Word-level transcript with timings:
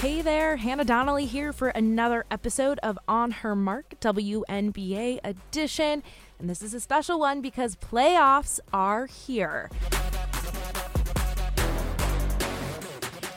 Hey 0.00 0.20
there, 0.20 0.56
Hannah 0.56 0.84
Donnelly 0.84 1.24
here 1.24 1.52
for 1.52 1.68
another 1.68 2.26
episode 2.30 2.78
of 2.82 2.98
On 3.08 3.30
Her 3.30 3.56
Mark 3.56 3.94
WNBA 4.00 5.20
edition. 5.24 6.02
And 6.38 6.50
this 6.50 6.60
is 6.60 6.74
a 6.74 6.80
special 6.80 7.18
one 7.18 7.40
because 7.40 7.76
playoffs 7.76 8.60
are 8.72 9.06
here. 9.06 9.70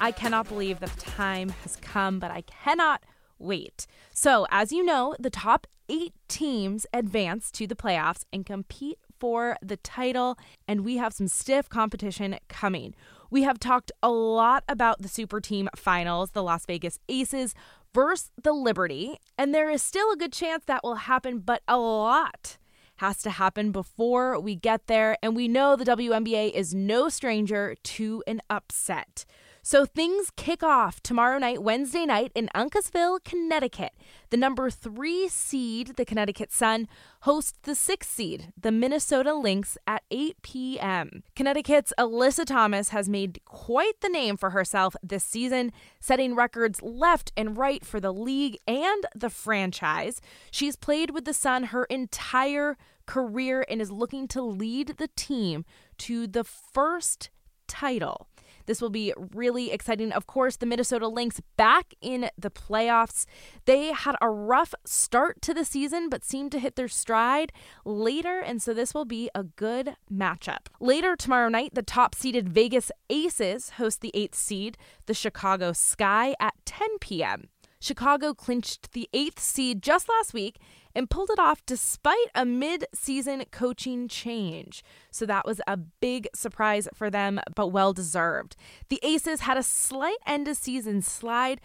I 0.00 0.12
cannot 0.12 0.48
believe 0.48 0.80
that 0.80 0.90
the 0.90 1.00
time 1.00 1.50
has 1.50 1.76
come, 1.76 2.18
but 2.18 2.30
I 2.30 2.42
cannot 2.42 3.02
wait. 3.38 3.86
So, 4.12 4.46
as 4.50 4.72
you 4.72 4.84
know, 4.84 5.14
the 5.18 5.30
top 5.30 5.66
eight 5.88 6.14
teams 6.28 6.86
advance 6.94 7.50
to 7.52 7.66
the 7.66 7.74
playoffs 7.74 8.24
and 8.32 8.46
compete 8.46 8.98
for 9.18 9.56
the 9.62 9.76
title, 9.76 10.38
and 10.66 10.84
we 10.84 10.96
have 10.96 11.12
some 11.12 11.28
stiff 11.28 11.68
competition 11.68 12.38
coming. 12.48 12.94
We 13.34 13.42
have 13.42 13.58
talked 13.58 13.90
a 14.00 14.12
lot 14.12 14.62
about 14.68 15.02
the 15.02 15.08
super 15.08 15.40
team 15.40 15.68
finals, 15.74 16.30
the 16.30 16.42
Las 16.44 16.66
Vegas 16.66 17.00
Aces 17.08 17.52
versus 17.92 18.30
the 18.40 18.52
Liberty, 18.52 19.18
and 19.36 19.52
there 19.52 19.68
is 19.68 19.82
still 19.82 20.12
a 20.12 20.16
good 20.16 20.32
chance 20.32 20.62
that 20.66 20.84
will 20.84 20.94
happen, 20.94 21.40
but 21.40 21.60
a 21.66 21.76
lot 21.76 22.58
has 22.98 23.22
to 23.22 23.30
happen 23.30 23.72
before 23.72 24.38
we 24.38 24.54
get 24.54 24.86
there, 24.86 25.18
and 25.20 25.34
we 25.34 25.48
know 25.48 25.74
the 25.74 25.84
WNBA 25.84 26.52
is 26.52 26.76
no 26.76 27.08
stranger 27.08 27.74
to 27.82 28.22
an 28.28 28.40
upset. 28.48 29.24
So 29.66 29.86
things 29.86 30.30
kick 30.36 30.62
off 30.62 31.00
tomorrow 31.00 31.38
night, 31.38 31.62
Wednesday 31.62 32.04
night, 32.04 32.32
in 32.34 32.50
Uncasville, 32.54 33.24
Connecticut. 33.24 33.92
The 34.28 34.36
number 34.36 34.68
three 34.68 35.26
seed, 35.26 35.96
the 35.96 36.04
Connecticut 36.04 36.52
Sun, 36.52 36.86
hosts 37.20 37.58
the 37.62 37.74
sixth 37.74 38.12
seed, 38.12 38.52
the 38.60 38.70
Minnesota 38.70 39.32
Lynx, 39.32 39.78
at 39.86 40.02
8 40.10 40.42
p.m. 40.42 41.22
Connecticut's 41.34 41.94
Alyssa 41.98 42.44
Thomas 42.44 42.90
has 42.90 43.08
made 43.08 43.40
quite 43.46 43.98
the 44.02 44.10
name 44.10 44.36
for 44.36 44.50
herself 44.50 44.96
this 45.02 45.24
season, 45.24 45.72
setting 45.98 46.34
records 46.34 46.82
left 46.82 47.32
and 47.34 47.56
right 47.56 47.86
for 47.86 48.00
the 48.00 48.12
league 48.12 48.58
and 48.68 49.06
the 49.14 49.30
franchise. 49.30 50.20
She's 50.50 50.76
played 50.76 51.08
with 51.08 51.24
the 51.24 51.32
Sun 51.32 51.64
her 51.64 51.84
entire 51.84 52.76
career 53.06 53.64
and 53.70 53.80
is 53.80 53.90
looking 53.90 54.28
to 54.28 54.42
lead 54.42 54.98
the 54.98 55.08
team 55.16 55.64
to 56.00 56.26
the 56.26 56.44
first 56.44 57.30
title. 57.66 58.28
This 58.66 58.80
will 58.80 58.90
be 58.90 59.12
really 59.16 59.72
exciting. 59.72 60.12
Of 60.12 60.26
course, 60.26 60.56
the 60.56 60.66
Minnesota 60.66 61.08
Lynx 61.08 61.40
back 61.56 61.94
in 62.00 62.30
the 62.38 62.50
playoffs. 62.50 63.26
They 63.64 63.92
had 63.92 64.16
a 64.20 64.30
rough 64.30 64.74
start 64.84 65.42
to 65.42 65.54
the 65.54 65.64
season, 65.64 66.08
but 66.08 66.24
seemed 66.24 66.52
to 66.52 66.58
hit 66.58 66.76
their 66.76 66.88
stride 66.88 67.52
later, 67.84 68.40
and 68.40 68.62
so 68.62 68.74
this 68.74 68.94
will 68.94 69.04
be 69.04 69.30
a 69.34 69.44
good 69.44 69.96
matchup. 70.12 70.66
Later 70.80 71.16
tomorrow 71.16 71.48
night, 71.48 71.74
the 71.74 71.82
top 71.82 72.14
seeded 72.14 72.48
Vegas 72.48 72.90
Aces 73.10 73.70
host 73.70 74.00
the 74.00 74.10
eighth 74.14 74.34
seed, 74.34 74.76
the 75.06 75.14
Chicago 75.14 75.72
Sky, 75.72 76.34
at 76.40 76.54
10 76.64 76.98
p.m. 77.00 77.48
Chicago 77.84 78.32
clinched 78.32 78.92
the 78.92 79.10
eighth 79.12 79.38
seed 79.38 79.82
just 79.82 80.08
last 80.08 80.32
week 80.32 80.58
and 80.94 81.10
pulled 81.10 81.28
it 81.28 81.38
off 81.38 81.60
despite 81.66 82.30
a 82.34 82.46
mid 82.46 82.86
season 82.94 83.44
coaching 83.52 84.08
change. 84.08 84.82
So 85.10 85.26
that 85.26 85.44
was 85.44 85.60
a 85.66 85.76
big 85.76 86.26
surprise 86.34 86.88
for 86.94 87.10
them, 87.10 87.40
but 87.54 87.68
well 87.68 87.92
deserved. 87.92 88.56
The 88.88 89.00
Aces 89.02 89.40
had 89.40 89.58
a 89.58 89.62
slight 89.62 90.16
end 90.26 90.48
of 90.48 90.56
season 90.56 91.02
slide, 91.02 91.60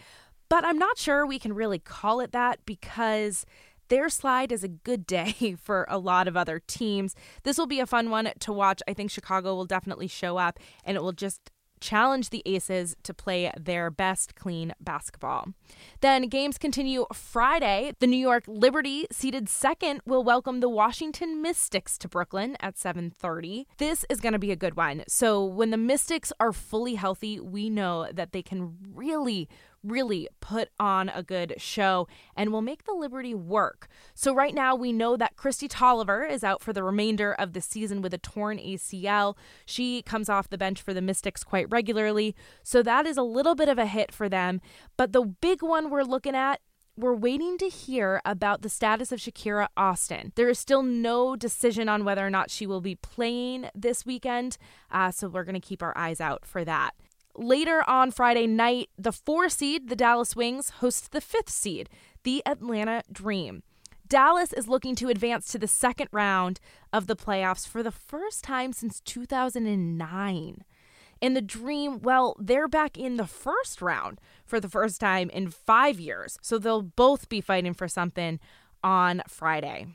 but 0.50 0.66
I'm 0.66 0.78
not 0.78 0.98
sure 0.98 1.26
we 1.26 1.40
can 1.40 1.54
really 1.54 1.80
call 1.80 2.20
it 2.20 2.34
that 2.34 2.60
because 2.66 3.46
their 3.88 4.10
slide 4.10 4.52
is 4.52 4.64
a 4.66 4.68
good 4.68 5.08
day 5.08 5.56
for 5.62 5.86
a 5.90 5.98
lot 5.98 6.28
of 6.28 6.36
other 6.36 6.62
teams. 6.68 7.16
This 7.44 7.58
will 7.58 7.66
be 7.66 7.80
a 7.80 7.88
fun 7.88 8.10
one 8.10 8.30
to 8.40 8.52
watch. 8.52 8.82
I 8.90 8.94
think 8.94 9.10
Chicago 9.10 9.56
will 9.56 9.66
definitely 9.66 10.08
show 10.08 10.36
up 10.36 10.60
and 10.84 10.98
it 10.98 11.02
will 11.02 11.14
just 11.14 11.50
challenge 11.80 12.30
the 12.30 12.42
Aces 12.46 12.96
to 13.04 13.14
play 13.14 13.52
their 13.60 13.90
best 13.90 14.36
clean 14.36 14.74
basketball. 14.80 15.50
Then 16.02 16.28
games 16.28 16.58
continue 16.58 17.06
Friday. 17.14 17.94
The 18.00 18.08
New 18.08 18.18
York 18.18 18.44
Liberty, 18.48 19.08
seated 19.12 19.50
second, 19.50 20.02
will 20.06 20.24
welcome 20.24 20.60
the 20.60 20.70
Washington 20.70 21.42
Mystics 21.42 21.98
to 22.00 22.08
Brooklyn 22.08 22.58
at 22.60 22.76
7:30. 22.76 23.66
This 23.78 24.06
is 24.10 24.20
going 24.20 24.34
to 24.34 24.40
be 24.40 24.52
a 24.52 24.56
good 24.56 24.76
one. 24.76 25.04
So 25.08 25.44
when 25.44 25.72
the 25.72 25.78
Mystics 25.78 26.32
are 26.40 26.54
fully 26.54 26.96
healthy, 26.96 27.40
we 27.40 27.70
know 27.70 28.08
that 28.12 28.32
they 28.32 28.42
can 28.42 28.78
really 28.94 29.48
really 29.84 30.28
put 30.40 30.70
on 30.80 31.10
a 31.10 31.24
good 31.24 31.56
show 31.58 32.08
and 32.36 32.52
will 32.52 32.62
make 32.62 32.86
the 32.86 32.94
Liberty 32.94 33.34
work. 33.34 33.88
So, 34.14 34.34
right 34.34 34.54
now, 34.54 34.76
we 34.76 34.92
know 34.92 35.18
that 35.18 35.36
Kristi 35.36 35.68
Toliver 35.68 36.30
is 36.30 36.44
out 36.44 36.62
for 36.62 36.74
the 36.74 36.84
remainder 36.84 37.34
of 37.34 37.54
the 37.54 37.62
season 37.62 38.02
with 38.02 38.14
a 38.14 38.18
torn 38.18 38.58
ACL. 38.58 39.36
She 39.66 40.02
comes 40.02 40.30
off 40.30 40.50
the 40.50 40.58
bench 40.58 40.82
for 40.82 40.94
the 40.94 41.02
Mystics 41.02 41.44
quite 41.44 41.70
regularly. 41.70 42.36
So, 42.64 42.84
that 42.84 43.06
is 43.06 43.18
a 43.18 43.24
little 43.24 43.56
bit 43.56 43.70
of 43.70 43.78
a 43.78 43.86
hit 43.86 44.12
for 44.12 44.30
them. 44.30 44.62
But 44.98 45.14
the 45.14 45.24
big 45.24 45.62
one 45.62 45.90
we're 45.90 46.04
looking 46.04 46.36
at 46.36 46.62
we're 47.00 47.16
waiting 47.16 47.58
to 47.58 47.70
hear 47.70 48.22
about 48.26 48.62
the 48.62 48.68
status 48.68 49.14
of 49.14 49.20
Shakira 49.20 49.68
Austin. 49.78 50.34
There 50.36 50.50
is 50.50 50.60
still 50.60 50.84
no 50.84 51.38
decision 51.38 51.88
on 51.88 52.04
whether 52.04 52.26
or 52.26 52.30
not 52.30 52.52
she 52.52 52.68
will 52.68 52.82
be 52.82 52.96
playing 52.96 53.70
this 53.74 54.06
weekend, 54.06 54.58
uh, 54.92 55.12
so 55.12 55.30
we're 55.30 55.46
going 55.46 55.60
to 55.60 55.66
keep 55.66 55.82
our 55.82 55.98
eyes 55.98 56.20
out 56.20 56.46
for 56.46 56.66
that. 56.66 56.94
Later 57.36 57.84
on 57.88 58.12
Friday 58.12 58.48
night, 58.48 58.90
the 58.98 59.12
four 59.12 59.50
seed, 59.50 59.90
the 59.90 59.96
Dallas 59.96 60.36
Wings, 60.36 60.70
hosts 60.82 61.08
the 61.08 61.22
fifth 61.22 61.50
seed, 61.50 61.90
the 62.24 62.42
Atlanta 62.46 63.04
Dream. 63.12 63.64
Dallas 64.08 64.54
is 64.54 64.68
looking 64.68 64.96
to 64.96 65.10
advance 65.10 65.52
to 65.52 65.60
the 65.60 65.68
second 65.68 66.10
round 66.12 66.60
of 66.92 67.06
the 67.06 67.16
playoffs 67.16 67.68
for 67.68 67.84
the 67.84 67.92
first 67.92 68.44
time 68.44 68.74
since 68.74 69.00
2009. 69.02 70.64
And 71.22 71.36
the 71.36 71.42
Dream, 71.42 72.00
well, 72.02 72.36
they're 72.40 72.68
back 72.68 72.98
in 72.98 73.18
the 73.18 73.28
first 73.28 73.82
round 73.82 74.20
for 74.46 74.60
the 74.60 74.70
first 74.70 75.00
time 75.00 75.30
in 75.30 75.50
five 75.50 76.00
years. 76.00 76.38
So 76.42 76.58
they'll 76.58 76.82
both 76.82 77.30
be 77.30 77.42
fighting 77.42 77.74
for 77.74 77.88
something 77.88 78.40
on 78.84 79.22
Friday. 79.28 79.88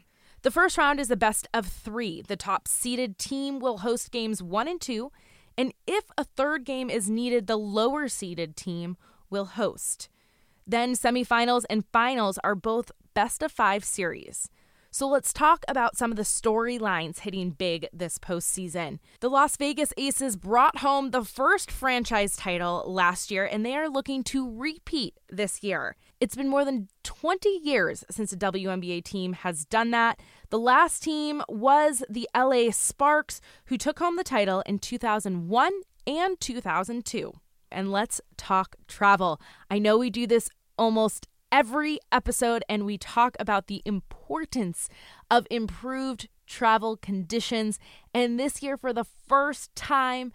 The 0.43 0.51
first 0.51 0.79
round 0.79 1.01
is 1.01 1.09
the 1.09 1.17
best 1.17 1.49
of 1.53 1.67
three. 1.67 2.23
The 2.23 2.37
top 2.37 2.69
seeded 2.69 3.19
team 3.19 3.59
will 3.59 3.79
host 3.79 4.13
games 4.13 4.43
one 4.43 4.69
and 4.69 4.81
two 4.81 5.11
and 5.57 5.73
if 5.87 6.05
a 6.19 6.25
third 6.25 6.65
game 6.65 6.91
is 6.91 7.09
needed, 7.09 7.47
the 7.47 7.57
lower 7.57 8.09
seeded 8.09 8.57
team 8.57 8.97
will 9.31 9.45
host. 9.45 10.09
Then 10.67 10.95
semifinals 10.95 11.65
and 11.69 11.85
finals 11.93 12.39
are 12.43 12.55
both 12.55 12.91
best 13.15 13.43
of 13.43 13.53
five 13.53 13.85
series. 13.85 14.51
So 14.95 15.09
let's 15.09 15.33
talk 15.33 15.65
about 15.67 15.97
some 15.97 16.13
of 16.13 16.17
the 16.17 16.23
storylines 16.23 17.19
hitting 17.19 17.51
big 17.51 17.89
this 17.93 18.17
postseason. 18.17 19.01
The 19.19 19.29
Las 19.29 19.57
Vegas 19.57 19.93
Aces 19.97 20.37
brought 20.37 20.79
home 20.79 21.11
the 21.11 21.25
first 21.25 21.69
franchise 21.69 22.37
title 22.37 22.85
last 22.87 23.29
year, 23.29 23.45
and 23.45 23.67
they 23.67 23.75
are 23.75 23.89
looking 23.89 24.23
to 24.23 24.49
repeat 24.57 25.19
this 25.29 25.65
year. 25.65 25.97
It's 26.21 26.37
been 26.37 26.49
more 26.49 26.65
than 26.65 26.91
20 27.03 27.49
years 27.65 28.05
since 28.09 28.33
a 28.33 28.37
WNBA 28.37 29.03
team 29.03 29.33
has 29.33 29.65
done 29.65 29.91
that. 29.91 30.21
The 30.51 30.61
last 30.61 31.03
team 31.03 31.43
was 31.49 32.05
the 32.09 32.29
LA 32.33 32.71
Sparks, 32.71 33.41
who 33.65 33.77
took 33.77 33.99
home 33.99 34.15
the 34.15 34.23
title 34.23 34.63
in 34.65 34.79
2001 34.79 35.73
and 36.07 36.39
2002. 36.39 37.33
And 37.73 37.91
let's 37.91 38.21
talk 38.37 38.77
travel. 38.87 39.41
I 39.69 39.81
know 39.81 39.99
we 39.99 40.11
do 40.11 40.29
this 40.29 40.49
almost 40.79 41.27
every 41.55 42.01
episode, 42.11 42.65
and 42.69 42.85
we 42.85 42.99
talk 42.99 43.37
about 43.39 43.69
the 43.69 43.81
importance 43.85 44.89
of 45.31 45.47
improved 45.53 46.29
travel 46.49 46.97
conditions. 46.97 47.79
And 48.13 48.41
this 48.41 48.61
year, 48.61 48.77
for 48.77 48.93
the 48.93 49.05
first 49.05 49.73
time, 49.77 50.33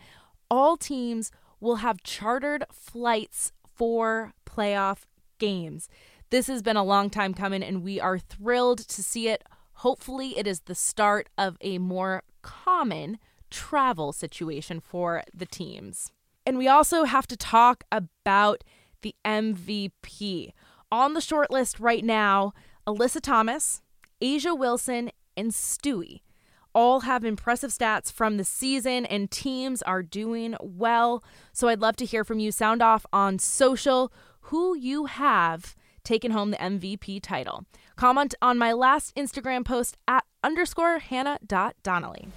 all 0.50 0.78
teams 0.78 1.30
will 1.60 1.78
have 1.78 2.04
chartered 2.04 2.64
flights 2.72 3.52
for 3.76 4.32
playoff 4.46 5.00
games. 5.40 5.90
This 6.30 6.48
has 6.48 6.62
been 6.62 6.78
a 6.78 6.86
long 6.86 7.10
time 7.10 7.34
coming, 7.34 7.64
and 7.64 7.84
we 7.84 8.00
are 8.00 8.18
thrilled 8.18 8.80
to 8.88 9.04
see 9.04 9.28
it. 9.28 9.44
Hopefully, 9.74 10.38
it 10.38 10.48
is 10.48 10.62
the 10.62 10.76
start 10.76 11.28
of 11.38 11.58
a 11.60 11.80
more 11.80 12.24
common 12.42 13.20
travel 13.50 14.14
situation 14.14 14.80
for 14.80 15.24
the 15.34 15.46
teams. 15.46 16.14
And 16.46 16.58
we 16.58 16.70
also 16.70 17.04
have 17.04 17.28
to 17.28 17.36
talk 17.36 17.84
about 17.92 18.64
the 19.02 19.16
MVP. 19.26 20.54
On 20.92 21.14
the 21.14 21.22
short 21.22 21.52
list 21.52 21.80
right 21.80 22.04
now, 22.04 22.54
Alyssa 22.88 23.22
Thomas, 23.22 23.82
A'ja 24.22 24.58
Wilson, 24.58 25.12
and 25.38 25.52
Stewie 25.52 26.22
all 26.74 27.02
have 27.02 27.24
impressive 27.24 27.72
stats 27.72 28.12
from 28.12 28.38
the 28.38 28.44
season 28.44 29.06
and 29.06 29.32
teams 29.32 29.82
are 29.84 30.04
doing 30.04 30.56
well. 30.62 31.24
So 31.52 31.68
I'd 31.68 31.82
love 31.82 31.96
to 31.98 32.06
hear 32.06 32.24
from 32.24 32.40
you. 32.40 32.52
Sound 32.52 32.82
off 32.82 33.06
on 33.12 33.40
social 33.40 34.12
who 34.42 34.76
you 34.76 35.06
have 35.06 35.76
taken 36.04 36.32
home 36.32 36.52
the 36.52 36.58
MVP 36.58 37.22
title. 37.22 37.66
Comment 37.96 38.34
on 38.42 38.58
my 38.58 38.74
last 38.74 39.16
Instagram 39.16 39.66
post 39.66 39.98
at 40.08 40.24
underscore 40.44 41.00
hannah.donnelly. 41.00 42.28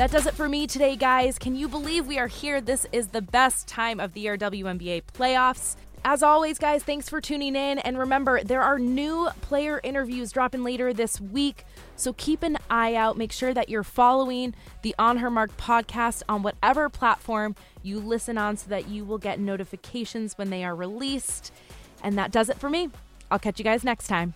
That 0.00 0.10
does 0.10 0.24
it 0.24 0.32
for 0.32 0.48
me 0.48 0.66
today, 0.66 0.96
guys. 0.96 1.38
Can 1.38 1.54
you 1.54 1.68
believe 1.68 2.06
we 2.06 2.18
are 2.18 2.26
here? 2.26 2.62
This 2.62 2.86
is 2.90 3.08
the 3.08 3.20
best 3.20 3.68
time 3.68 4.00
of 4.00 4.14
the 4.14 4.20
year 4.20 4.38
WNBA 4.38 5.02
playoffs. 5.12 5.76
As 6.06 6.22
always, 6.22 6.58
guys, 6.58 6.82
thanks 6.82 7.10
for 7.10 7.20
tuning 7.20 7.54
in. 7.54 7.78
And 7.80 7.98
remember, 7.98 8.42
there 8.42 8.62
are 8.62 8.78
new 8.78 9.28
player 9.42 9.78
interviews 9.84 10.32
dropping 10.32 10.64
later 10.64 10.94
this 10.94 11.20
week. 11.20 11.66
So 11.96 12.14
keep 12.14 12.42
an 12.42 12.56
eye 12.70 12.94
out. 12.94 13.18
Make 13.18 13.30
sure 13.30 13.52
that 13.52 13.68
you're 13.68 13.82
following 13.82 14.54
the 14.80 14.94
On 14.98 15.18
Her 15.18 15.28
Mark 15.28 15.54
podcast 15.58 16.22
on 16.30 16.42
whatever 16.42 16.88
platform 16.88 17.54
you 17.82 18.00
listen 18.00 18.38
on 18.38 18.56
so 18.56 18.70
that 18.70 18.88
you 18.88 19.04
will 19.04 19.18
get 19.18 19.38
notifications 19.38 20.38
when 20.38 20.48
they 20.48 20.64
are 20.64 20.74
released. 20.74 21.52
And 22.02 22.16
that 22.16 22.32
does 22.32 22.48
it 22.48 22.56
for 22.56 22.70
me. 22.70 22.88
I'll 23.30 23.38
catch 23.38 23.58
you 23.58 23.64
guys 23.64 23.84
next 23.84 24.06
time. 24.06 24.32